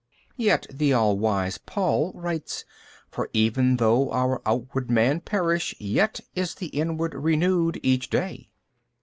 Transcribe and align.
B. 0.35 0.45
Yet 0.45 0.65
the 0.73 0.93
all 0.93 1.15
wise 1.19 1.59
Paul 1.59 2.11
writes, 2.15 2.65
For 3.11 3.29
even 3.33 3.77
though 3.77 4.11
our 4.11 4.41
outward 4.47 4.89
man 4.89 5.19
perish 5.21 5.75
yet 5.77 6.19
is 6.33 6.55
the 6.55 6.69
inward 6.69 7.13
renewed 7.13 7.79
each 7.83 8.09
day. 8.09 8.49